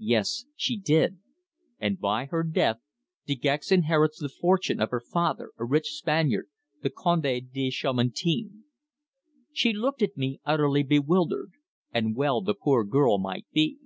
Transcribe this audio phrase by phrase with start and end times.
[0.00, 0.46] "Yes.
[0.56, 1.18] She did.
[1.78, 2.78] And by her death
[3.26, 6.48] De Gex inherits the fortune of her father, a rich Spaniard,
[6.80, 8.64] the Conde de Chamartin."
[9.52, 11.50] She looked at me utterly bewildered,
[11.92, 13.76] and well the poor girl might be.